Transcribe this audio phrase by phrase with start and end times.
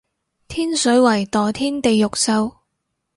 [0.47, 2.55] 天水圍墮天地獄獸